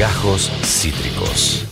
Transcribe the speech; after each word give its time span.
Gajos 0.00 0.50
Cítricos. 0.64 1.66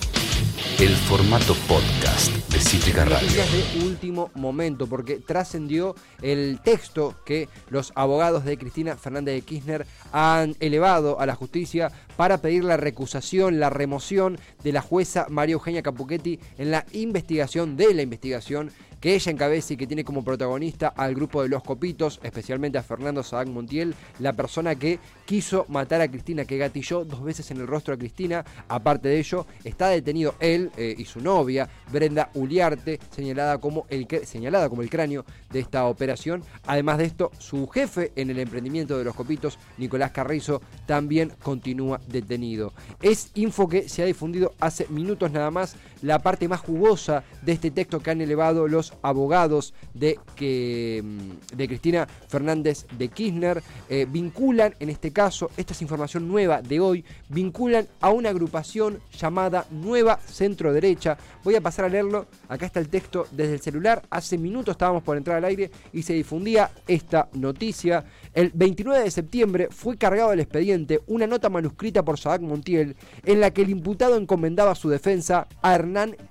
El 0.79 0.91
formato 0.91 1.55
podcast 1.67 2.31
de 2.53 2.61
Cítrica 2.61 3.07
Radio. 3.07 3.23
Noticias 3.23 3.51
de 3.51 3.87
último 3.87 4.31
momento, 4.35 4.87
porque 4.87 5.17
trascendió 5.17 5.95
el 6.21 6.61
texto 6.63 7.15
que 7.25 7.49
los 7.71 7.91
abogados 7.95 8.45
de 8.45 8.59
Cristina 8.59 8.99
Fernández 8.99 9.35
de 9.35 9.41
Kirchner 9.41 9.87
han 10.13 10.57
elevado 10.61 11.19
a 11.19 11.25
la 11.25 11.37
justicia 11.37 11.91
para 12.19 12.43
pedir 12.43 12.65
la 12.65 12.77
recusación, 12.77 13.61
la 13.61 13.71
remoción 13.71 14.39
de 14.63 14.73
la 14.73 14.83
jueza 14.83 15.25
María 15.31 15.55
Eugenia 15.55 15.83
Capuchetti 15.83 16.39
en 16.59 16.71
la 16.71 16.85
investigación 16.93 17.79
de 17.79 17.95
la 17.95 18.03
investigación 18.03 18.71
que 19.01 19.15
ella 19.15 19.33
encabeza 19.33 19.75
y 19.75 19.77
que 19.77 19.87
tiene 19.87 20.05
como 20.05 20.25
protagonista 20.25 20.89
al 20.89 21.15
grupo 21.15 21.43
de 21.43 21.49
los 21.49 21.63
copitos, 21.63 22.21
especialmente 22.23 22.79
a 22.79 22.83
Fernando 22.83 23.23
Sadak 23.23 23.49
Montiel, 23.49 23.95
la 24.19 24.33
persona 24.33 24.75
que 24.75 24.99
quiso 25.25 25.67
matar 25.69 26.01
a 26.01 26.09
Cristina, 26.09 26.45
que 26.45 26.59
gatilló 26.59 27.05
dos 27.05 27.23
veces 27.23 27.51
en 27.51 27.59
el 27.59 27.67
rostro 27.67 27.95
a 27.95 27.99
Cristina. 27.99 28.45
Aparte 28.69 29.09
de 29.09 29.19
ello, 29.19 29.47
está 29.65 29.89
detenido 29.89 30.35
él 30.41 30.71
eh, 30.77 30.95
y 30.97 31.05
su 31.05 31.21
novia, 31.21 31.69
Brenda 31.93 32.31
Uliarte, 32.35 32.99
señalada 33.11 33.59
como, 33.59 33.87
el, 33.89 34.07
señalada 34.25 34.69
como 34.69 34.83
el 34.83 34.91
cráneo 34.91 35.25
de 35.51 35.61
esta 35.61 35.85
operación. 35.87 36.43
Además 36.67 36.99
de 36.99 37.05
esto, 37.05 37.31
su 37.39 37.69
jefe 37.69 38.13
en 38.17 38.31
el 38.31 38.39
emprendimiento 38.39 38.99
de 38.99 39.05
los 39.05 39.15
copitos, 39.15 39.59
Nicolás 39.77 40.13
Carrizo, 40.13 40.61
también 40.87 41.33
continúa 41.43 42.01
detenido. 42.09 42.73
Es 43.03 43.31
info 43.35 43.69
que 43.69 43.89
se 43.89 44.03
ha 44.03 44.07
difundido 44.07 44.55
hace 44.61 44.87
minutos 44.89 45.31
nada 45.31 45.51
más, 45.51 45.77
la 46.03 46.19
parte 46.19 46.49
más 46.49 46.61
jugosa 46.61 47.25
de 47.43 47.53
este 47.53 47.71
texto 47.71 48.01
que 48.01 48.11
han 48.11 48.21
elevado 48.21 48.69
los 48.69 48.93
abogados 49.03 49.75
de, 49.95 50.19
que, 50.37 51.03
mm, 51.05 51.57
de 51.57 51.69
Cristina 51.69 52.09
Fernández 52.29 52.87
de 52.97 53.09
Kirchner 53.09 53.63
eh, 53.89 54.07
vinculan, 54.09 54.75
en 54.81 54.89
este 54.89 55.13
caso, 55.13 55.51
esta 55.57 55.73
es 55.73 55.83
información 55.83 56.29
nueva 56.29 56.63
de 56.63 56.81
hoy, 56.81 57.05
vinculan 57.29 57.87
a 58.01 58.11
una 58.11 58.31
agrupación 58.31 59.01
llamada 59.19 59.67
Nueva 59.71 60.19
Centro 60.27 60.73
Derecha. 60.73 61.17
Voy 61.45 61.57
a 61.57 61.61
pasar 61.61 61.85
a 61.85 61.89
leerlo, 61.89 62.27
acá 62.49 62.67
está 62.67 62.81
el 62.81 62.89
texto 62.89 63.27
desde 63.33 63.55
el 63.55 63.61
celular, 63.61 64.03
hace 64.11 64.39
minutos 64.39 64.73
estábamos 64.73 65.03
por 65.03 65.17
entrar 65.17 65.39
al 65.39 65.45
aire 65.45 65.71
y 65.93 66.03
se 66.03 66.13
difundía 66.13 66.71
esta 66.87 67.29
noticia. 67.33 68.05
El 68.35 68.51
29 68.55 69.05
de 69.05 69.11
septiembre 69.11 69.69
fue 69.71 69.97
cargado 69.97 70.33
el 70.33 70.41
expediente 70.41 71.01
una 71.07 71.27
nota 71.27 71.49
manuscrita 71.49 72.05
por 72.05 72.19
Sadak 72.19 72.43
Montiel 72.43 72.97
en 73.25 73.41
la 73.41 73.51
que 73.51 73.63
el 73.63 73.71
imputado 73.71 74.17
encomendaba 74.17 74.75
su 74.75 74.89
defensa 74.89 75.49
a 75.63 75.75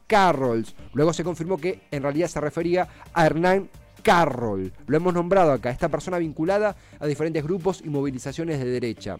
Carrolls. 0.08 0.76
Luego 0.94 1.14
se 1.14 1.24
confirmó 1.24 1.58
que 1.58 1.82
en 1.92 2.04
realidad 2.04 2.28
se 2.28 2.42
refería 2.42 2.88
a 3.14 3.26
Hernán 3.26 3.70
Carroll. 4.04 4.72
Lo 4.86 4.98
hemos 4.98 5.14
nombrado 5.14 5.52
acá, 5.52 5.70
esta 5.70 5.90
persona 5.90 6.18
vinculada 6.18 6.76
a 7.00 7.06
diferentes 7.08 7.44
grupos 7.44 7.82
y 7.84 7.90
movilizaciones 7.90 8.60
de 8.60 8.66
derecha. 8.66 9.18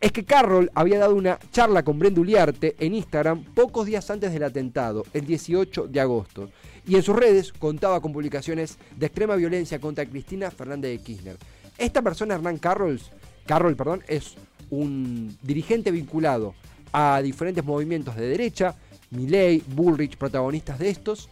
Es 0.00 0.12
que 0.12 0.24
Carroll 0.24 0.70
había 0.74 0.98
dado 0.98 1.14
una 1.14 1.38
charla 1.52 1.82
con 1.82 1.98
Brenda 1.98 2.20
Uliarte 2.20 2.74
en 2.78 2.94
Instagram 2.94 3.44
pocos 3.54 3.86
días 3.86 4.10
antes 4.10 4.32
del 4.32 4.44
atentado, 4.44 5.04
el 5.12 5.26
18 5.26 5.88
de 5.88 6.00
agosto. 6.00 6.50
Y 6.86 6.96
en 6.96 7.02
sus 7.02 7.16
redes 7.16 7.52
contaba 7.52 8.00
con 8.00 8.12
publicaciones 8.12 8.78
de 8.96 9.06
extrema 9.06 9.36
violencia 9.36 9.78
contra 9.78 10.06
Cristina 10.06 10.50
Fernández 10.50 10.90
de 10.92 11.04
Kirchner. 11.04 11.36
Esta 11.78 12.02
persona, 12.02 12.34
Hernán 12.34 12.58
Carrolls, 12.58 13.10
Carroll, 13.46 13.76
perdón, 13.76 14.02
es 14.08 14.36
un 14.70 15.36
dirigente 15.42 15.90
vinculado 15.90 16.54
a 16.92 17.20
diferentes 17.22 17.64
movimientos 17.64 18.16
de 18.16 18.28
derecha, 18.28 18.74
Milley, 19.10 19.62
Bullrich, 19.68 20.16
protagonistas 20.16 20.78
de 20.78 20.90
estos, 20.90 21.28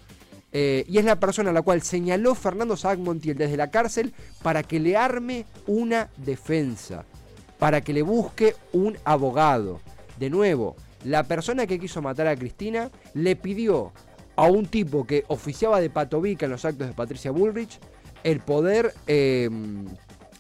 eh, 0.53 0.85
y 0.87 0.99
es 0.99 1.05
la 1.05 1.19
persona 1.19 1.51
a 1.51 1.53
la 1.53 1.63
cual 1.63 1.83
señaló 1.83 2.35
Fernando 2.35 2.77
Sabac 2.77 2.99
Montiel 2.99 3.39
desde 3.39 3.57
la 3.57 3.71
cárcel 3.71 4.13
para 4.43 4.63
que 4.63 4.81
le 4.81 4.97
arme 4.97 5.47
una 5.67 6.11
defensa, 6.19 7.05
para 7.59 7.81
que 7.81 7.95
le 7.95 8.03
busque 8.03 8.55
un 8.73 8.99
abogado. 9.05 9.81
De 10.19 10.29
nuevo, 10.29 10.77
la 11.05 11.25
persona 11.25 11.67
que 11.67 11.81
quiso 11.81 12.03
matar 12.03 12.27
a 12.27 12.37
Cristina 12.37 12.91
le 13.15 13.35
pidió 13.35 13.93
a 14.37 14.47
un 14.47 14.67
tipo 14.67 15.07
que 15.07 15.25
oficiaba 15.29 15.81
de 15.81 15.91
patovica 15.91 16.47
en 16.47 16.53
los 16.53 16.65
actos 16.65 16.87
de 16.87 16.95
Patricia 16.95 17.31
Bullrich 17.31 17.79
el 18.23 18.41
poder, 18.41 18.95
em, 19.07 19.87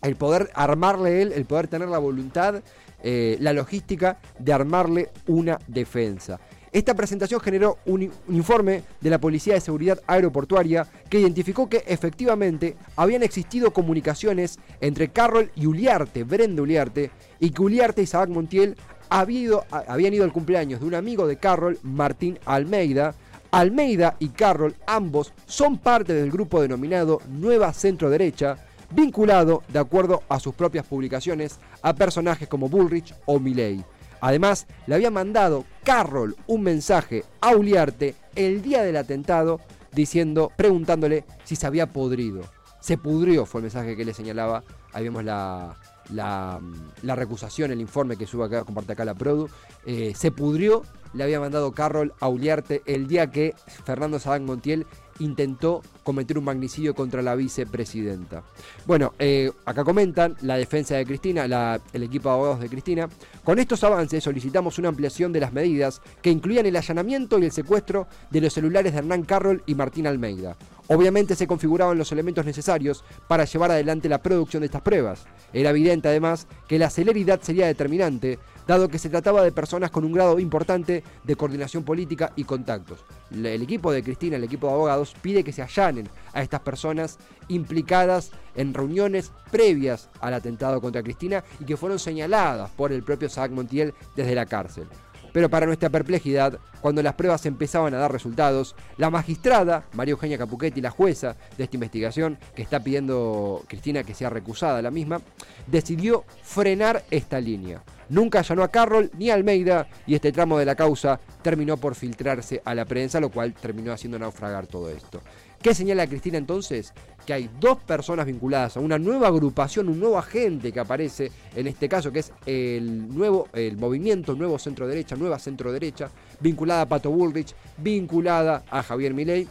el 0.03 0.17
poder 0.17 0.51
armarle 0.55 1.23
él, 1.23 1.33
el 1.33 1.47
poder 1.47 1.69
tener 1.69 1.89
la 1.89 1.99
voluntad, 1.99 2.63
eh, 3.03 3.37
la 3.41 3.53
logística 3.53 4.19
de 4.39 4.53
armarle 4.53 5.11
una 5.27 5.59
defensa. 5.67 6.39
Esta 6.73 6.95
presentación 6.95 7.39
generó 7.39 7.77
un, 7.85 8.11
informe 8.31 8.83
de 9.03 9.11
la 9.11 9.21
Policía 9.21 9.53
de 9.53 9.61
Seguridad 9.61 10.01
Aeroportuaria 10.07 10.87
que 11.11 11.21
identificó 11.21 11.69
que 11.69 11.85
efectivamente 11.87 12.77
habían 12.97 13.23
existido 13.23 13.75
comunicaciones 13.75 14.59
entre 14.81 15.09
Carroll 15.09 15.51
y 15.55 15.67
Uliarte, 15.67 16.25
Brenda 16.25 16.63
Uliarte, 16.63 17.11
y 17.41 17.51
que 17.51 17.61
Uliarte 17.61 18.01
y 18.01 18.07
Sabac 18.07 18.31
Montiel 18.31 18.77
habían 19.11 20.15
ido 20.15 20.25
al 20.25 20.33
cumpleaños 20.33 20.81
de 20.81 20.87
un 20.87 20.95
amigo 20.95 21.27
de 21.27 21.37
Carroll, 21.37 21.79
Martín 21.83 22.39
Almeida. 22.47 23.15
Almeida 23.51 24.17
y 24.19 24.31
Carroll 24.31 24.75
ambos 24.87 25.35
son 25.45 25.77
parte 25.77 26.15
del 26.15 26.31
grupo 26.31 26.63
denominado 26.63 27.21
Nueva 27.29 27.75
Centro 27.75 28.09
Derecha, 28.09 28.57
vinculado, 28.91 29.63
de 29.69 29.79
acuerdo 29.79 30.23
a 30.31 30.41
sus 30.41 30.55
propias 30.55 30.87
publicaciones, 30.87 31.59
a 31.83 31.93
personajes 31.95 32.49
como 32.49 32.71
Bullrich 32.71 33.15
o 33.27 33.39
Milley. 33.39 33.85
Además, 34.23 34.69
le 34.87 34.95
había 34.95 35.11
mandado 35.11 35.65
Carroll 35.83 36.37
un 36.47 36.63
mensaje 36.63 37.25
a 37.41 37.57
Uliarte 37.57 38.15
el 38.37 38.63
día 38.63 38.85
del 38.85 38.97
atentado 38.97 39.61
diciendo, 39.93 40.53
preguntándole 40.57 41.25
si 41.43 41.57
se 41.57 41.67
había 41.67 41.89
podrido. 41.89 42.43
Se 42.81 42.97
pudrió 42.97 43.47
fue 43.47 43.59
el 43.59 43.65
mensaje 43.65 43.97
que 43.97 44.05
le 44.05 44.15
señalaba. 44.15 44.63
Ahí 44.93 45.03
vemos 45.05 45.25
la, 45.25 45.77
la, 46.11 47.17
recusación, 47.17 47.73
el 47.73 47.81
informe 47.81 48.17
que 48.17 48.29
sube 48.29 48.45
acá, 48.45 48.63
comparte 48.63 48.93
acá 48.93 49.05
la 49.05 49.15
Produ. 49.15 49.49
Eh, 49.87 50.13
se 50.15 50.31
pudrió, 50.31 50.85
le 51.13 51.25
había 51.25 51.41
mandado 51.41 51.73
Carroll 51.73 52.13
a 52.21 52.29
Uliarte 52.29 52.83
el 52.87 53.07
día 53.07 53.31
que 53.31 53.55
Fernando 53.85 54.19
Sadán 54.19 54.45
Montiel 54.45 54.87
intentó 55.19 55.83
cometer 56.03 56.39
un 56.39 56.45
magnicidio 56.45 56.95
contra 56.95 57.23
la 57.23 57.35
vicepresidenta. 57.35 58.43
Bueno, 58.87 59.13
eh, 59.19 59.53
acá 59.65 59.85
comentan 59.85 60.37
la 60.43 60.57
defensa 60.57 60.97
de 60.97 61.07
Cristina, 61.07 61.45
el 61.93 62.03
equipo 62.03 62.29
de 62.29 62.35
abogados 62.35 62.61
de 62.61 62.69
Cristina. 62.69 63.09
Con 63.45 63.59
estos 63.59 63.85
avances 63.85 64.25
solicitamos 64.25 64.79
una 64.79 64.89
ampliación 64.89 65.33
de 65.33 65.41
las 65.41 65.53
medidas 65.53 66.01
que 66.21 66.31
incluían 66.31 66.67
el 66.67 66.77
allanamiento 66.77 67.39
y 67.39 67.45
el 67.45 67.53
secuestro 67.53 68.07
de 68.31 68.41
los 68.41 68.53
celulares 68.53 68.93
de 68.93 68.99
Hernán 68.99 69.23
Carroll 69.23 69.63
y 69.67 69.75
Martín 69.75 70.07
Almeida. 70.07 70.57
Obviamente 70.89 71.37
se 71.37 71.47
configuraban 71.47 71.97
los 71.97 72.11
elementos 72.13 72.45
necesarios 72.45 73.05
para 73.29 73.45
llevar 73.45 73.71
adelante 73.71 74.09
la 74.09 74.21
producción 74.21 74.61
de 74.61 74.67
estas 74.67 74.83
pruebas. 74.83 75.25
Era 75.53 75.71
evidente 75.71 76.09
además 76.09 76.47
que 76.67 76.79
la 76.79 76.91
celeridad 76.91 77.41
sería 77.41 77.67
determinante, 77.67 78.39
dado 78.67 78.89
que 78.89 78.99
se 78.99 79.09
trataba 79.09 79.43
de 79.43 79.53
personas 79.53 79.91
con 79.91 80.05
un 80.05 80.13
grado 80.13 80.39
importante 80.39 81.03
de 81.25 81.37
coordinación 81.37 81.85
política 81.85 82.33
y 82.37 82.45
contactos. 82.45 83.05
El 83.31 83.63
equipo 83.63 83.93
de 83.93 84.03
Cristina, 84.03 84.37
el 84.37 84.45
equipo 84.45 84.67
de 84.67 84.75
abogados, 84.75 85.15
pide 85.21 85.45
que 85.45 85.53
se 85.53 85.63
allanen 85.63 86.09
a 86.33 86.43
estas 86.43 86.61
personas 86.61 87.19
implicadas 87.49 88.31
en 88.55 88.75
reuniones 88.75 89.33
previas 89.51 90.09
al 90.21 90.35
atentado 90.35 90.81
contra 90.81 91.03
Cristina 91.03 91.43
y 91.61 91.65
que 91.65 91.77
fueron 91.77 91.99
señaladas 91.99 92.71
por 92.71 92.93
el 92.93 93.03
propio 93.03 93.29
Sac 93.29 93.51
Montiel 93.51 93.95
desde 94.17 94.35
la 94.35 94.47
cárcel. 94.47 94.87
Pero 95.33 95.49
para 95.49 95.67
nuestra 95.67 95.91
perplejidad, 95.91 96.59
cuando 96.81 97.03
las 97.03 97.15
pruebas 97.15 97.47
empezaban 97.47 97.95
a 97.95 97.99
dar 97.99 98.13
resultados, 98.13 98.75
la 98.99 99.11
magistrada, 99.11 99.85
María 99.93 100.13
Eugenia 100.13 100.39
Capuchetti, 100.39 100.81
la 100.81 100.91
jueza 100.91 101.37
de 101.57 101.65
esta 101.65 101.77
investigación, 101.77 102.39
que 102.55 102.63
está 102.63 102.81
pidiendo 102.81 103.65
Cristina 103.69 104.03
que 104.03 104.15
sea 104.15 104.31
recusada 104.31 104.83
la 104.83 104.91
misma, 104.91 105.21
decidió 105.67 106.25
frenar 106.43 107.05
esta 107.11 107.41
línea. 107.41 107.83
Nunca 108.09 108.41
allanó 108.41 108.63
a 108.63 108.69
Carroll 108.69 109.11
ni 109.17 109.31
a 109.31 109.35
Almeida 109.35 109.87
y 110.07 110.15
este 110.15 110.33
tramo 110.33 110.59
de 110.59 110.67
la 110.67 110.75
causa 110.75 111.19
terminó 111.41 111.79
por 111.79 111.95
filtrarse 111.95 112.61
a 112.65 112.75
la 112.75 112.85
prensa, 112.85 113.21
lo 113.21 113.31
cual 113.31 113.55
terminó 113.55 113.93
haciendo 113.93 114.19
naufragar 114.19 114.67
todo 114.67 114.91
esto. 114.91 115.23
¿Qué 115.63 115.75
señala 115.77 116.09
Cristina 116.09 116.39
entonces? 116.39 116.93
Que 117.25 117.35
hay 117.35 117.49
dos 117.61 117.79
personas 117.79 118.27
vinculadas 118.27 118.77
a 118.77 118.81
una 118.81 118.99
nueva 118.99 119.29
agrupación, 119.29 119.89
un 119.89 120.01
nuevo 120.01 120.19
agente 120.19 120.73
que 120.73 120.81
aparece 120.81 121.31
en 121.55 121.69
este 121.69 121.89
caso, 121.89 122.11
que 122.11 122.19
es 122.19 122.33
el 122.47 123.09
nuevo 123.15 123.47
el 123.53 123.77
movimiento 123.77 124.35
Nuevo 124.35 124.59
Centro 124.59 124.89
Derecha, 124.89 125.15
Nueva 125.15 125.39
Centro 125.39 125.71
Derecha, 125.71 126.11
vinculada 126.41 126.83
a 126.83 126.89
Pato 126.89 127.13
Bullrich, 127.13 127.55
vinculada 127.77 128.65
a 128.69 128.83
Javier 128.83 129.15
Milei, 129.15 129.47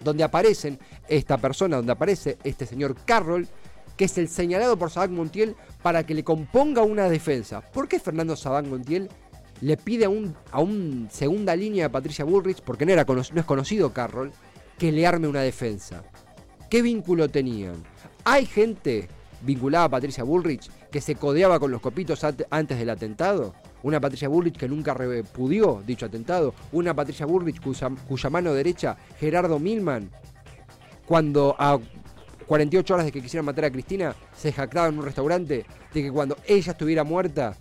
donde 0.00 0.22
aparecen 0.22 0.78
esta 1.08 1.38
persona, 1.38 1.76
donde 1.76 1.92
aparece 1.92 2.36
este 2.44 2.66
señor 2.66 2.94
Carroll, 3.06 3.48
que 3.96 4.04
es 4.04 4.18
el 4.18 4.28
señalado 4.28 4.78
por 4.78 4.90
Sabac 4.90 5.10
Montiel 5.10 5.56
para 5.82 6.04
que 6.04 6.12
le 6.12 6.24
componga 6.24 6.82
una 6.82 7.08
defensa. 7.08 7.62
¿Por 7.62 7.88
qué 7.88 7.98
Fernando 7.98 8.36
Sabac 8.36 8.66
Montiel 8.66 9.08
le 9.62 9.76
pide 9.76 10.04
a 10.04 10.08
un, 10.08 10.36
a 10.52 10.60
un 10.60 11.08
segunda 11.10 11.56
línea 11.56 11.84
de 11.84 11.90
Patricia 11.90 12.24
Bullrich, 12.24 12.60
porque 12.60 12.84
no, 12.86 12.92
era 12.92 13.04
no 13.04 13.20
es 13.20 13.46
conocido 13.46 13.92
Carroll, 13.92 14.30
que 14.78 14.92
le 14.92 15.06
arme 15.06 15.28
una 15.28 15.42
defensa. 15.42 16.02
¿Qué 16.70 16.82
vínculo 16.82 17.28
tenían? 17.28 17.82
Hay 18.24 18.46
gente 18.46 19.08
vinculada 19.42 19.84
a 19.84 19.88
Patricia 19.88 20.24
Bullrich 20.24 20.70
que 20.90 21.00
se 21.00 21.16
codeaba 21.16 21.58
con 21.58 21.70
los 21.70 21.80
copitos 21.80 22.24
antes 22.50 22.78
del 22.78 22.90
atentado. 22.90 23.54
Una 23.82 24.00
Patricia 24.00 24.28
Bullrich 24.28 24.56
que 24.56 24.68
nunca 24.68 24.94
repudió 24.94 25.82
dicho 25.86 26.06
atentado. 26.06 26.54
Una 26.72 26.94
Patricia 26.94 27.26
Bullrich 27.26 27.60
cuya, 27.60 28.30
mano 28.30 28.52
derecha, 28.52 28.96
Gerardo 29.18 29.58
Milman, 29.58 30.10
cuando 31.06 31.56
a 31.58 31.78
48 32.46 32.94
horas 32.94 33.06
de 33.06 33.12
que 33.12 33.22
quisieran 33.22 33.44
matar 33.44 33.66
a 33.66 33.70
Cristina, 33.70 34.14
se 34.36 34.52
jactaba 34.52 34.88
en 34.88 34.98
un 34.98 35.04
restaurante 35.04 35.66
de 35.92 36.02
que 36.02 36.10
cuando 36.10 36.36
ella 36.46 36.72
estuviera 36.72 37.04
muerta, 37.04 37.56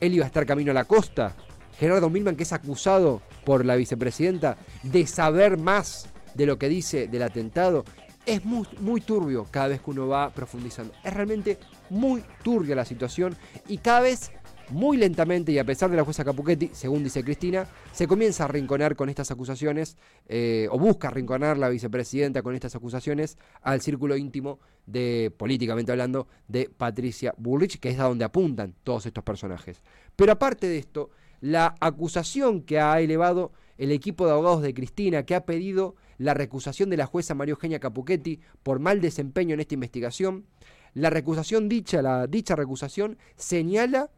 él 0.00 0.14
iba 0.14 0.24
a 0.24 0.26
estar 0.26 0.46
camino 0.46 0.72
a 0.72 0.74
la 0.74 0.84
costa. 0.84 1.34
Gerardo 1.78 2.10
Milman, 2.10 2.36
que 2.36 2.42
es 2.42 2.52
acusado 2.52 3.22
por 3.44 3.64
la 3.64 3.76
vicepresidenta 3.76 4.56
de 4.82 5.06
saber 5.06 5.58
más 5.58 6.11
de 6.34 6.46
lo 6.46 6.58
que 6.58 6.68
dice 6.68 7.08
del 7.08 7.22
atentado, 7.22 7.84
es 8.26 8.44
muy, 8.44 8.66
muy 8.80 9.00
turbio 9.00 9.46
cada 9.50 9.68
vez 9.68 9.80
que 9.80 9.90
uno 9.90 10.06
va 10.08 10.30
profundizando. 10.30 10.94
Es 11.04 11.12
realmente 11.12 11.58
muy 11.90 12.22
turbia 12.42 12.76
la 12.76 12.84
situación 12.84 13.36
y 13.68 13.78
cada 13.78 14.00
vez 14.00 14.30
muy 14.72 14.96
lentamente 14.96 15.52
y 15.52 15.58
a 15.58 15.64
pesar 15.64 15.90
de 15.90 15.96
la 15.96 16.04
jueza 16.04 16.24
Capuchetti, 16.24 16.70
según 16.72 17.04
dice 17.04 17.22
Cristina, 17.22 17.66
se 17.92 18.06
comienza 18.06 18.44
a 18.44 18.48
rinconar 18.48 18.96
con 18.96 19.08
estas 19.08 19.30
acusaciones, 19.30 19.96
eh, 20.28 20.66
o 20.70 20.78
busca 20.78 21.10
rinconar 21.10 21.58
la 21.58 21.68
vicepresidenta 21.68 22.42
con 22.42 22.54
estas 22.54 22.74
acusaciones 22.74 23.36
al 23.60 23.80
círculo 23.82 24.16
íntimo 24.16 24.60
de, 24.86 25.32
políticamente 25.36 25.92
hablando, 25.92 26.26
de 26.48 26.70
Patricia 26.74 27.34
Bullrich, 27.36 27.78
que 27.78 27.90
es 27.90 27.98
a 27.98 28.04
donde 28.04 28.24
apuntan 28.24 28.74
todos 28.82 29.06
estos 29.06 29.22
personajes. 29.22 29.82
Pero 30.16 30.32
aparte 30.32 30.66
de 30.68 30.78
esto, 30.78 31.10
la 31.40 31.74
acusación 31.80 32.62
que 32.62 32.80
ha 32.80 33.00
elevado 33.00 33.52
el 33.82 33.90
equipo 33.90 34.26
de 34.26 34.30
abogados 34.30 34.62
de 34.62 34.74
Cristina, 34.74 35.24
que 35.24 35.34
ha 35.34 35.44
pedido 35.44 35.96
la 36.16 36.34
recusación 36.34 36.88
de 36.88 36.96
la 36.96 37.06
jueza 37.06 37.34
María 37.34 37.50
Eugenia 37.50 37.80
Capuchetti 37.80 38.38
por 38.62 38.78
mal 38.78 39.00
desempeño 39.00 39.54
en 39.54 39.60
esta 39.60 39.74
investigación, 39.74 40.46
la 40.94 41.10
recusación 41.10 41.68
dicha, 41.68 42.00
la 42.00 42.28
dicha 42.28 42.54
recusación 42.54 43.18
señala 43.34 44.10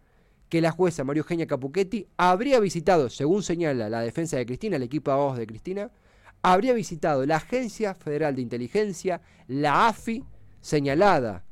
que 0.50 0.61
la 0.61 0.70
jueza 0.70 1.02
María 1.02 1.20
Eugenia 1.20 1.46
Capuchetti 1.46 2.06
habría 2.19 2.61
visitado, 2.61 3.08
según 3.08 3.43
señala 3.43 3.88
la 3.88 4.02
defensa 4.02 4.37
de 4.37 4.44
Cristina, 4.44 4.76
el 4.76 4.82
equipo 4.82 5.11
de 5.11 5.14
abogados 5.14 5.38
de 5.38 5.46
Cristina, 5.46 5.90
habría 6.43 6.75
visitado 6.75 7.25
la 7.25 7.37
Agencia 7.37 7.94
Federal 7.94 8.37
de 8.37 8.43
Inteligencia, 8.43 9.22
la 9.49 9.88
AFI, 9.88 10.25
señalada 10.60 11.43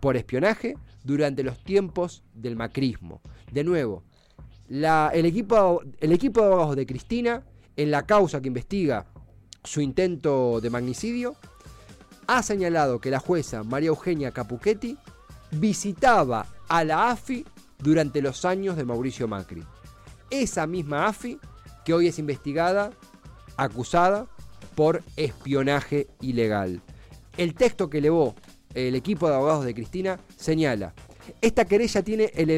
por 0.00 0.16
espionaje 0.16 0.74
durante 1.04 1.42
los 1.42 1.62
tiempos 1.62 2.22
del 2.32 2.56
macrismo. 2.56 3.20
De 3.52 3.62
nuevo, 3.62 4.04
el, 4.70 5.26
equipo, 5.26 5.82
el 6.00 6.12
equipo 6.12 6.40
de 6.40 6.46
abogados 6.46 6.76
de 6.76 6.86
Cristina, 6.86 7.42
en 7.78 7.92
la 7.92 8.02
causa 8.02 8.42
que 8.42 8.48
investiga 8.48 9.06
su 9.64 9.80
intento 9.80 10.60
de 10.60 10.68
magnicidio, 10.68 11.36
ha 12.26 12.42
señalado 12.42 13.00
que 13.00 13.10
la 13.10 13.20
jueza 13.20 13.62
María 13.62 13.88
Eugenia 13.88 14.32
Capuchetti 14.32 14.98
visitaba 15.52 16.46
a 16.68 16.84
la 16.84 17.10
AFI 17.10 17.46
durante 17.78 18.20
los 18.20 18.44
años 18.44 18.76
de 18.76 18.84
Mauricio 18.84 19.28
Macri. 19.28 19.62
Esa 20.28 20.66
misma 20.66 21.06
AFI 21.06 21.38
que 21.84 21.94
hoy 21.94 22.08
es 22.08 22.18
investigada, 22.18 22.90
acusada 23.56 24.26
por 24.74 25.02
espionaje 25.16 26.08
ilegal. 26.20 26.82
El 27.36 27.54
texto 27.54 27.88
que 27.88 27.98
elevó 27.98 28.34
el 28.74 28.96
equipo 28.96 29.28
de 29.28 29.36
abogados 29.36 29.64
de 29.64 29.74
Cristina 29.74 30.18
señala, 30.36 30.94
esta 31.40 31.64
querella 31.64 32.02
tiene 32.02 32.32
el, 32.34 32.50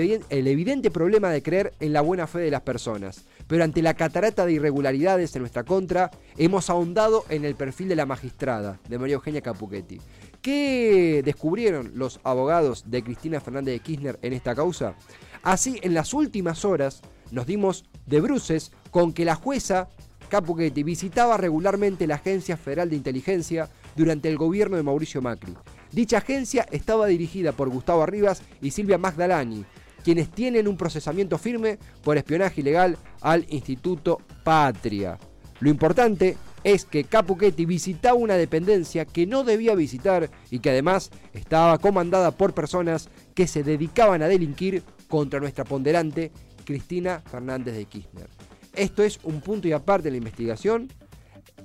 evidente 0.47 0.91
problema 0.91 1.31
de 1.31 1.43
creer 1.43 1.75
en 1.81 1.93
la 1.93 2.01
buena 2.01 2.27
fe 2.27 2.41
de 2.41 2.51
las 2.51 2.63
personas, 2.63 3.25
pero 3.51 3.65
ante 3.65 3.83
la 3.83 3.95
catarata 3.95 4.47
de 4.47 4.53
irregularidades 4.53 5.35
en 5.35 5.43
nuestra 5.43 5.65
contra, 5.65 6.13
hemos 6.37 6.71
ahondado 6.71 7.25
en 7.31 7.45
el 7.45 7.57
perfil 7.57 7.89
de 7.89 7.97
la 7.97 8.07
magistrada, 8.07 8.79
de 8.89 8.97
María 8.97 9.17
Eugenia 9.17 9.41
Capuchetti. 9.41 10.01
¿Qué 10.41 11.21
descubrieron 11.25 11.91
los 11.97 12.21
abogados 12.23 12.85
de 12.87 13.03
Cristina 13.03 13.41
Fernández 13.41 13.75
de 13.75 13.81
Kirchner 13.81 14.21
en 14.23 14.35
esta 14.35 14.55
causa? 14.55 14.95
Así, 15.43 15.81
en 15.83 15.95
las 15.95 16.15
últimas 16.15 16.65
horas 16.65 17.03
nos 17.33 17.45
dimos 17.45 17.87
de 18.07 18.21
bruces 18.21 18.71
con 18.93 19.13
que 19.13 19.25
la 19.25 19.35
jueza 19.35 19.89
Capuchetti 20.29 20.85
visitaba 20.85 21.37
regularmente 21.37 22.07
la 22.07 22.15
Agencia 22.15 22.57
Federal 22.57 22.89
de 22.89 22.97
Inteligencia 22.97 23.69
durante 23.97 24.29
el 24.29 24.37
gobierno 24.39 24.77
de 24.77 24.85
Mauricio 24.85 25.23
Macri. 25.23 25.57
Dicha 25.91 26.19
agencia 26.19 26.69
estaba 26.71 27.09
dirigida 27.09 27.51
por 27.51 27.69
Gustavo 27.69 28.05
Arribas 28.05 28.45
y 28.63 28.71
Silvia 28.71 28.97
Magdalani, 28.97 29.65
quienes 30.03 30.31
tienen 30.31 30.69
un 30.69 30.77
procesamiento 30.77 31.39
firme 31.39 31.79
por 32.03 32.17
espionaje 32.17 32.61
ilegal 32.61 32.97
al 33.21 33.47
Instituto 33.49 34.19
Patria. 34.45 35.19
Lo 35.61 35.69
importante 35.69 36.37
es 36.65 36.85
que 36.85 37.05
Capuchetti 37.05 37.65
visitaba 37.65 38.15
una 38.15 38.35
dependencia 38.35 39.05
que 39.05 39.27
no 39.27 39.45
debía 39.45 39.75
visitar 39.75 40.31
y 40.51 40.59
que 40.59 40.71
además 40.71 41.11
estaba 41.33 41.79
comandada 41.79 42.31
por 42.31 42.55
personas 42.55 43.09
que 43.35 43.47
se 43.47 43.63
dedicaban 43.63 44.23
a 44.23 44.29
delinquir 44.29 44.83
contra 45.09 45.41
nuestra 45.41 45.65
ponderante 45.65 46.33
Cristina 46.65 47.23
Fernández 47.31 47.75
de 47.75 47.85
Kirchner. 47.85 48.29
Esto 48.75 49.03
es 49.03 49.19
un 49.23 49.41
punto 49.41 49.69
y 49.69 49.73
aparte 49.73 50.05
de 50.05 50.13
la 50.13 50.19
investigación. 50.19 50.89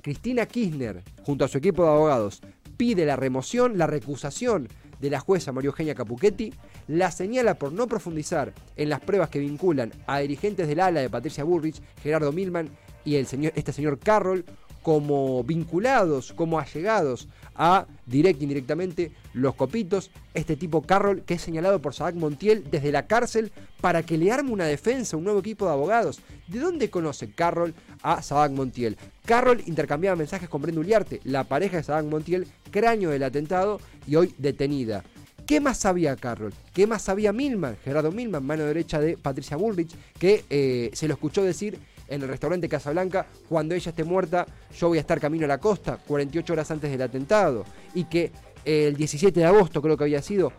Cristina 0.02 0.46
Kirchner, 0.46 1.04
junto 1.24 1.46
a 1.46 1.48
su 1.48 1.58
equipo 1.58 1.84
de 1.84 1.90
abogados, 1.90 2.42
pide 2.78 3.06
la 3.06 3.16
remoción, 3.16 3.78
la 3.78 3.88
recusación 3.88 4.68
de 5.00 5.10
la 5.10 5.20
jueza 5.20 5.52
María 5.52 5.68
Eugenia 5.68 5.96
Capuchetti, 5.96 6.54
la 6.88 7.12
señala 7.12 7.56
por 7.56 7.72
no 7.72 7.88
profundizar 7.88 8.54
en 8.76 8.90
las 8.90 9.00
pruebas 9.00 9.30
que 9.30 9.40
vinculan 9.40 9.92
a 10.08 10.20
dirigentes 10.20 10.68
del 10.68 10.80
ala 10.80 11.02
de 11.02 11.10
Patricia 11.10 11.44
Burrich, 11.44 11.82
Gerardo 12.02 12.32
Milman 12.32 12.70
y 13.04 13.16
el 13.16 13.28
señor, 13.28 13.54
este 13.56 13.74
señor 13.74 14.00
Carroll, 14.00 14.46
como 14.82 15.44
vinculados, 15.44 16.32
como 16.34 16.60
allegados 16.60 17.28
a 17.56 17.86
directa 18.06 18.42
e 18.42 18.44
indirectamente 18.44 19.12
los 19.34 19.56
copitos, 19.56 20.12
este 20.34 20.56
tipo 20.56 20.82
Carroll 20.82 21.24
que 21.24 21.36
es 21.36 21.42
señalado 21.42 21.82
por 21.82 21.94
Sadak 21.94 22.16
Montiel 22.16 22.66
desde 22.70 22.92
la 22.92 23.08
cárcel 23.08 23.52
para 23.82 24.04
que 24.04 24.18
le 24.18 24.32
arme 24.32 24.52
una 24.52 24.66
defensa, 24.66 25.18
un 25.18 25.24
nuevo 25.24 25.40
equipo 25.40 25.66
de 25.66 25.72
abogados. 25.72 26.20
¿De 26.48 26.60
dónde 26.60 26.90
conoce 26.90 27.32
Carroll 27.32 27.74
a 28.02 28.22
Sadak 28.22 28.52
Montiel? 28.52 28.98
Carroll 29.26 29.64
intercambiaba 29.66 30.16
mensajes 30.16 30.50
con 30.50 30.62
Brenda 30.62 30.82
Uliarte, 30.82 31.22
la 31.24 31.44
pareja 31.44 31.78
de 31.78 31.84
Sadak 31.84 32.06
Montiel, 32.06 32.48
cráneo 32.72 33.10
del 33.10 33.24
atentado 33.24 33.80
y 34.08 34.16
hoy 34.16 34.34
detenida. 34.38 35.04
¿Qué 35.46 35.60
más 35.60 35.78
sabía 35.78 36.16
Carroll? 36.16 36.54
¿Qué 36.74 36.88
más 36.88 37.04
sabía 37.04 37.32
Milman, 37.32 37.78
Gerardo 37.84 38.12
Milman, 38.12 38.44
mano 38.44 38.64
derecha 38.64 39.00
de 39.00 39.16
Patricia 39.16 39.58
Bullrich, 39.58 39.96
que 40.18 40.44
eh, 40.50 40.90
se 40.94 41.08
lo 41.08 41.14
escuchó 41.14 41.44
decir 41.44 41.78
en 42.08 42.22
el 42.22 42.28
restaurante 42.28 42.70
Casablanca, 42.70 43.26
cuando 43.50 43.76
ella 43.76 43.90
esté 43.90 44.04
muerta, 44.04 44.46
yo 44.78 44.90
voy 44.90 44.98
a 44.98 45.02
estar 45.02 45.20
camino 45.20 45.46
a 45.46 45.48
la 45.48 45.60
costa, 45.60 45.98
48 46.08 46.54
horas 46.54 46.72
antes 46.72 46.92
del 46.92 47.02
atentado, 47.02 47.66
y 47.94 48.06
que 48.06 48.32
el 48.66 48.96
17 48.96 49.40
de 49.40 49.46
agosto, 49.46 49.82
creo 49.82 49.96
que 49.96 50.06
había 50.06 50.22
sido, 50.22 50.52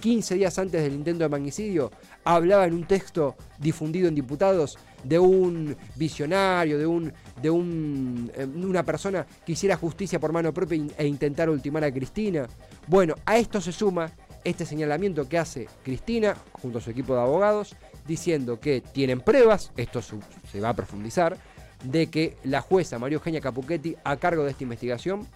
15 0.00 0.34
mm, 0.34 0.38
días 0.38 0.58
antes 0.58 0.82
del 0.82 0.92
intento 0.92 1.24
de 1.24 1.28
magnicidio, 1.28 1.90
hablaba 2.22 2.64
en 2.64 2.74
un 2.74 2.86
texto 2.86 3.34
difundido 3.58 4.08
en 4.08 4.14
diputados 4.14 4.78
de 5.02 5.18
un 5.18 5.76
visionario, 5.96 6.78
de, 6.78 6.86
un, 6.86 7.12
de 7.42 7.50
un, 7.50 8.30
eh, 8.36 8.46
una 8.46 8.84
persona 8.84 9.26
que 9.44 9.52
hiciera 9.52 9.76
justicia 9.76 10.20
por 10.20 10.32
mano 10.32 10.54
propia 10.54 10.80
e 10.96 11.06
intentar 11.06 11.50
ultimar 11.50 11.82
a 11.82 11.92
Cristina. 11.92 12.46
Bueno, 12.86 13.16
a 13.26 13.36
esto 13.36 13.60
se 13.60 13.72
suma 13.72 14.12
este 14.44 14.64
señalamiento 14.64 15.28
que 15.28 15.38
hace 15.38 15.66
Cristina 15.82 16.36
junto 16.52 16.78
a 16.78 16.80
su 16.80 16.90
equipo 16.90 17.14
de 17.14 17.20
abogados 17.20 17.74
diciendo 18.06 18.60
que 18.60 18.80
tienen 18.80 19.20
pruebas, 19.20 19.70
esto 19.76 20.00
se 20.02 20.60
va 20.60 20.70
a 20.70 20.76
profundizar, 20.76 21.36
de 21.84 22.08
que 22.08 22.36
la 22.44 22.60
jueza 22.60 22.98
María 22.98 23.16
Eugenia 23.16 23.40
Capuchetti, 23.40 23.96
a 24.04 24.16
cargo 24.16 24.44
de 24.44 24.50
esta 24.50 24.64
investigación, 24.64 25.26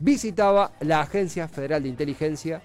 visitaba 0.00 0.72
la 0.80 1.00
Agencia 1.00 1.48
Federal 1.48 1.82
de 1.82 1.88
Inteligencia 1.88 2.62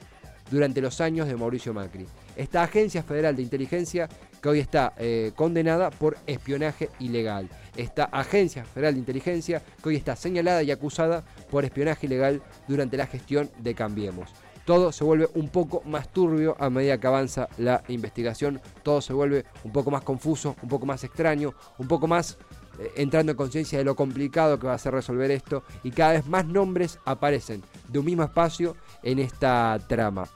durante 0.52 0.82
los 0.82 1.02
años 1.02 1.28
de 1.28 1.36
Mauricio 1.36 1.74
Macri. 1.74 2.06
Esta 2.36 2.64
Agencia 2.64 3.04
Federal 3.04 3.36
de 3.36 3.42
Inteligencia 3.42 4.10
que 4.42 4.50
hoy 4.50 4.60
está 4.60 4.94
eh, 4.98 5.32
condenada 5.36 5.90
por 5.90 6.18
espionaje 6.28 6.90
ilegal. 7.00 7.50
Esta 7.78 8.06
Agencia 8.06 8.66
Federal 8.66 8.94
de 8.96 9.00
Inteligencia 9.00 9.62
que 9.82 9.90
hoy 9.90 9.96
está 9.96 10.16
señalada 10.16 10.64
y 10.64 10.72
acusada 10.72 11.24
por 11.50 11.64
espionaje 11.64 12.08
ilegal 12.08 12.42
durante 12.68 12.98
la 12.98 13.08
gestión 13.08 13.50
de 13.60 13.74
Cambiemos 13.74 14.30
todo 14.66 14.92
se 14.92 15.04
vuelve 15.04 15.30
un 15.36 15.50
poco 15.50 15.82
más 15.86 16.12
turbio 16.12 16.56
a 16.60 16.70
medida 16.70 17.00
que 17.00 17.08
avanza 17.08 17.50
la 17.58 17.84
investigación, 17.88 18.62
todo 18.84 19.02
se 19.02 19.14
vuelve 19.14 19.46
un 19.64 19.72
poco 19.72 19.92
más 19.92 20.04
confuso, 20.04 20.56
un 20.62 20.70
poco 20.70 20.86
más 20.86 21.04
extraño, 21.04 21.54
un 21.78 21.88
poco 21.88 22.08
más 22.08 22.38
eh, 22.80 22.92
entrando 22.96 23.32
en 23.32 23.38
conciencia 23.38 23.78
de 23.78 23.86
lo 23.86 23.96
complicado 23.96 24.60
que 24.60 24.68
va 24.68 24.74
a 24.74 24.78
ser 24.78 24.94
resolver 24.94 25.32
esto 25.32 25.64
y 25.84 25.92
cada 25.92 26.14
vez 26.14 26.28
más 26.28 26.46
nombres 26.46 27.00
aparecen 27.06 27.62
de 27.88 28.00
un 28.00 28.06
mismo 28.06 28.24
espacio 28.24 28.76
en 29.04 29.20
esta 29.20 29.80
trama. 29.88 30.28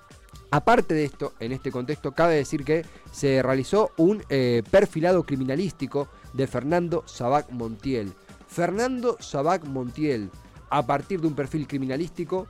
Aparte 0.50 0.94
de 0.94 1.04
esto, 1.04 1.34
en 1.40 1.52
este 1.52 1.72
contexto, 1.72 2.14
cabe 2.14 2.36
decir 2.36 2.64
que 2.64 2.86
se 3.12 3.42
realizó 3.44 3.92
un 3.98 4.24
eh, 4.30 4.64
perfilado 4.70 5.24
criminalístico 5.24 6.08
de 6.34 6.48
Fernando 6.48 7.04
Sabac 7.06 7.50
Montiel. 7.52 8.14
Fernando 8.48 9.18
Sabac 9.20 9.66
Montiel, 9.66 10.32
a 10.70 10.86
partir 10.86 11.20
de 11.20 11.28
un 11.28 11.36
perfil 11.36 11.68
criminalístico, 11.68 12.48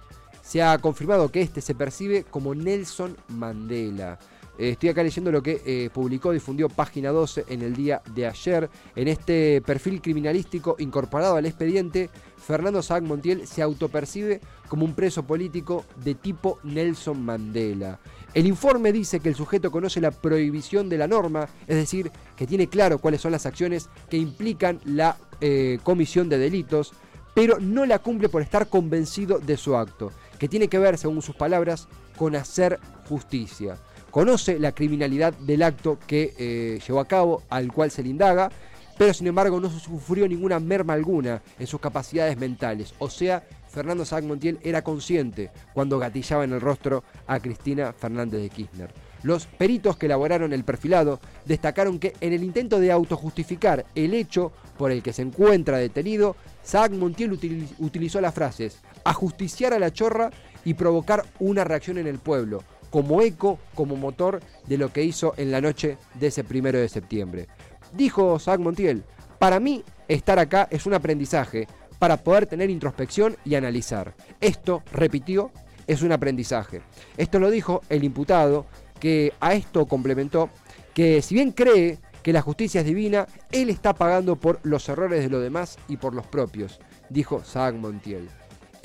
se 0.48 0.64
ha 0.64 0.78
confirmado 0.78 1.30
que 1.30 1.42
este 1.42 1.60
se 1.60 1.76
percibe 1.76 2.24
como 2.24 2.56
Nelson 2.56 3.18
Mandela. 3.28 4.18
Eh, 4.58 4.70
estoy 4.70 4.88
acá 4.88 5.04
leyendo 5.04 5.30
lo 5.30 5.44
que 5.44 5.62
eh, 5.66 5.90
publicó, 5.94 6.32
difundió 6.32 6.70
Página 6.70 7.10
12 7.10 7.48
en 7.50 7.64
el 7.64 7.76
día 7.76 8.02
de 8.16 8.28
ayer. 8.28 8.70
En 8.96 9.10
este 9.10 9.62
perfil 9.62 10.02
criminalístico 10.02 10.78
incorporado 10.80 11.36
al 11.36 11.46
expediente, 11.46 12.10
Fernando 12.38 12.82
Saag 12.82 13.04
Montiel 13.04 13.46
se 13.46 13.62
autopercibe 13.62 14.40
como 14.70 14.86
un 14.86 14.94
preso 14.94 15.24
político 15.24 15.84
de 16.02 16.16
tipo 16.16 16.60
Nelson 16.64 17.22
Mandela. 17.22 18.00
El 18.34 18.48
informe 18.48 18.94
dice 18.94 19.20
que 19.20 19.28
el 19.28 19.36
sujeto 19.36 19.70
conoce 19.70 20.00
la 20.00 20.12
prohibición 20.12 20.88
de 20.88 20.98
la 20.98 21.10
norma, 21.10 21.50
es 21.68 21.76
decir, 21.76 22.10
que 22.38 22.48
tiene 22.48 22.68
claro 22.68 23.00
cuáles 23.00 23.20
son 23.20 23.34
las 23.34 23.46
acciones 23.46 23.90
que 24.10 24.16
implican 24.16 24.80
la 24.86 25.18
eh, 25.42 25.80
comisión 25.84 26.30
de 26.30 26.38
delitos, 26.38 26.94
pero 27.34 27.60
no 27.60 27.86
la 27.86 28.00
cumple 28.00 28.30
por 28.30 28.42
estar 28.42 28.70
convencido 28.70 29.40
de 29.40 29.58
su 29.58 29.76
acto 29.76 30.12
que 30.38 30.48
tiene 30.48 30.68
que 30.68 30.80
ver, 30.80 30.98
según 30.98 31.22
sus 31.22 31.36
palabras, 31.36 31.88
con 32.18 32.36
hacer 32.36 32.80
justicia. 33.08 33.78
conoce 34.12 34.60
la 34.60 34.72
criminalidad 34.72 35.34
del 35.34 35.64
acto 35.64 36.00
que 36.08 36.34
eh, 36.38 36.80
llevó 36.86 37.00
a 37.00 37.08
cabo, 37.08 37.44
al 37.50 37.72
cual 37.72 37.92
se 37.92 38.04
le 38.04 38.10
indaga, 38.10 38.50
pero 38.98 39.14
sin 39.14 39.28
embargo 39.28 39.60
no 39.60 39.70
sufrió 39.70 40.28
ninguna 40.28 40.60
merma 40.60 40.94
alguna 40.94 41.42
en 41.60 41.68
sus 41.68 41.80
capacidades 41.80 42.38
mentales. 42.38 42.96
O 42.98 43.10
sea, 43.10 43.44
Fernando 43.70 44.06
Sac 44.06 44.24
Montiel 44.24 44.60
era 44.64 44.84
consciente 44.84 45.52
cuando 45.74 46.00
gatillaba 46.00 46.44
en 46.44 46.54
el 46.54 46.62
rostro 46.62 47.04
a 47.28 47.40
Cristina 47.40 47.94
Fernández 47.94 48.42
de 48.42 48.50
Kirchner. 48.50 48.92
Los 49.24 49.46
peritos 49.46 49.98
que 49.98 50.08
elaboraron 50.08 50.54
el 50.54 50.64
perfilado 50.64 51.20
destacaron 51.46 52.00
que 52.00 52.14
en 52.22 52.34
el 52.34 52.44
intento 52.44 52.80
de 52.80 52.92
autojustificar 52.92 53.86
el 53.94 54.14
hecho 54.14 54.52
por 54.78 54.92
el 54.92 55.04
que 55.04 55.14
se 55.14 55.22
encuentra 55.22 55.78
detenido, 55.78 56.36
Sac 56.64 56.92
Montiel 56.92 57.34
utilizó 57.80 58.20
las 58.20 58.34
frases 58.34 58.80
ajusticiar 59.08 59.74
a 59.74 59.80
la 59.80 59.92
chorra 59.92 60.32
y 60.66 60.74
provocar 60.74 61.26
una 61.40 61.64
reacción 61.64 61.98
en 61.98 62.08
el 62.08 62.20
pueblo, 62.20 62.64
como 62.90 63.22
eco, 63.22 63.58
como 63.74 63.96
motor 63.96 64.42
de 64.68 64.78
lo 64.78 64.92
que 64.92 65.04
hizo 65.04 65.34
en 65.38 65.52
la 65.52 65.62
noche 65.62 65.98
de 66.16 66.28
ese 66.28 66.44
primero 66.44 66.78
de 66.78 66.90
septiembre. 66.90 67.48
Dijo 67.94 68.38
Sac 68.38 68.60
Montiel, 68.60 69.04
para 69.40 69.60
mí 69.60 69.84
estar 70.08 70.40
acá 70.40 70.68
es 70.72 70.86
un 70.86 70.94
aprendizaje 70.94 71.68
para 72.00 72.18
poder 72.18 72.48
tener 72.48 72.70
introspección 72.70 73.38
y 73.46 73.56
analizar. 73.56 74.14
Esto, 74.42 74.84
repitió, 74.92 75.52
es 75.88 76.02
un 76.02 76.12
aprendizaje. 76.12 76.82
Esto 77.16 77.40
lo 77.40 77.50
dijo 77.50 77.82
el 77.90 78.04
imputado, 78.04 78.66
que 79.00 79.34
a 79.40 79.54
esto 79.54 79.86
complementó 79.86 80.50
que 80.94 81.22
si 81.22 81.36
bien 81.36 81.52
cree 81.52 82.00
que 82.24 82.34
la 82.34 82.42
justicia 82.42 82.82
es 82.82 82.88
divina, 82.88 83.26
él 83.52 83.70
está 83.70 83.94
pagando 83.94 84.36
por 84.36 84.60
los 84.64 84.90
errores 84.90 85.24
de 85.24 85.30
los 85.30 85.42
demás 85.42 85.78
y 85.88 85.96
por 85.96 86.14
los 86.14 86.26
propios, 86.26 86.80
dijo 87.10 87.44
Saag 87.46 87.76
Montiel. 87.76 88.28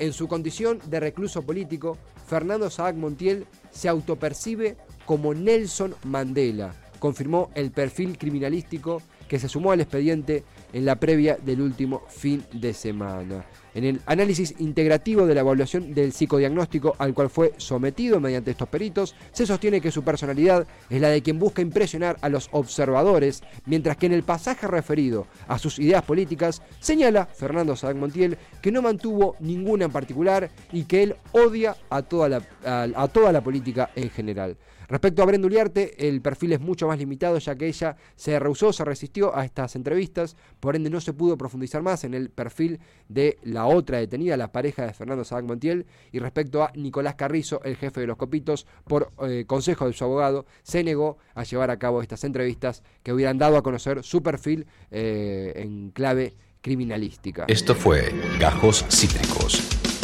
En 0.03 0.11
su 0.11 0.27
condición 0.27 0.81
de 0.87 0.99
recluso 0.99 1.43
político, 1.43 1.97
Fernando 2.27 2.69
Saag 2.69 2.97
Montiel 2.97 3.45
se 3.71 3.87
autopercibe 3.87 4.75
como 5.05 5.33
Nelson 5.33 5.95
Mandela, 6.03 6.75
confirmó 6.99 7.51
el 7.55 7.71
perfil 7.71 8.17
criminalístico 8.17 9.01
que 9.29 9.39
se 9.39 9.47
sumó 9.47 9.71
al 9.71 9.79
expediente 9.79 10.43
en 10.73 10.85
la 10.85 10.95
previa 10.95 11.37
del 11.37 11.61
último 11.61 12.03
fin 12.09 12.43
de 12.51 12.73
semana. 12.73 13.45
En 13.75 13.85
el 13.85 14.01
análisis 14.05 14.53
integrativo 14.59 15.25
de 15.25 15.33
la 15.33 15.41
evaluación 15.41 15.93
del 15.93 16.13
psicodiagnóstico 16.13 16.95
al 16.99 17.13
cual 17.13 17.29
fue 17.29 17.53
sometido 17.57 18.19
mediante 18.19 18.51
estos 18.51 18.67
peritos, 18.69 19.15
se 19.31 19.45
sostiene 19.45 19.81
que 19.81 19.91
su 19.91 20.03
personalidad 20.03 20.67
es 20.89 21.01
la 21.01 21.09
de 21.09 21.23
quien 21.23 21.39
busca 21.39 21.61
impresionar 21.61 22.17
a 22.21 22.29
los 22.29 22.49
observadores, 22.51 23.41
mientras 23.65 23.97
que 23.97 24.05
en 24.05 24.13
el 24.13 24.23
pasaje 24.23 24.67
referido 24.67 25.25
a 25.47 25.57
sus 25.57 25.79
ideas 25.79 26.03
políticas 26.03 26.61
señala 26.79 27.25
Fernando 27.25 27.75
Sadán 27.75 27.99
Montiel 27.99 28.37
que 28.61 28.71
no 28.71 28.81
mantuvo 28.81 29.35
ninguna 29.39 29.85
en 29.85 29.91
particular 29.91 30.49
y 30.71 30.83
que 30.83 31.03
él 31.03 31.15
odia 31.31 31.75
a 31.89 32.03
toda 32.03 32.29
la, 32.29 32.41
a 32.63 33.07
toda 33.07 33.31
la 33.31 33.41
política 33.41 33.89
en 33.95 34.09
general. 34.09 34.55
Respecto 34.87 35.21
a 35.21 35.25
Brenda 35.25 35.47
Uliarte, 35.47 36.07
el 36.07 36.21
perfil 36.21 36.53
es 36.53 36.59
mucho 36.59 36.87
más 36.87 36.97
limitado 36.97 37.37
ya 37.37 37.55
que 37.55 37.67
ella 37.67 37.95
se 38.15 38.37
rehusó, 38.39 38.73
se 38.73 38.85
resistió 38.85 39.35
a 39.35 39.45
estas 39.45 39.75
entrevistas, 39.75 40.35
por 40.59 40.75
ende 40.75 40.89
no 40.89 41.01
se 41.01 41.13
pudo 41.13 41.37
profundizar 41.37 41.81
más 41.81 42.03
en 42.03 42.13
el 42.13 42.29
perfil 42.29 42.79
de 43.07 43.37
la 43.43 43.65
otra 43.65 43.99
detenida, 43.99 44.37
la 44.37 44.51
pareja 44.51 44.85
de 44.85 44.93
Fernando 44.93 45.23
Sabac 45.23 45.45
Montiel, 45.45 45.85
y 46.11 46.19
respecto 46.19 46.63
a 46.63 46.71
Nicolás 46.75 47.15
Carrizo, 47.15 47.61
el 47.63 47.75
jefe 47.75 48.01
de 48.01 48.07
los 48.07 48.17
copitos, 48.17 48.65
por 48.85 49.11
eh, 49.27 49.45
consejo 49.45 49.87
de 49.87 49.93
su 49.93 50.03
abogado, 50.03 50.45
se 50.63 50.83
negó 50.83 51.17
a 51.35 51.43
llevar 51.43 51.71
a 51.71 51.79
cabo 51.79 52.01
estas 52.01 52.23
entrevistas 52.23 52.83
que 53.03 53.13
hubieran 53.13 53.37
dado 53.37 53.57
a 53.57 53.63
conocer 53.63 54.03
su 54.03 54.21
perfil 54.21 54.67
eh, 54.91 55.53
en 55.55 55.91
clave 55.91 56.35
criminalística. 56.61 57.45
Esto 57.47 57.75
fue 57.75 58.13
Gajos 58.39 58.85
Cítricos. 58.89 59.72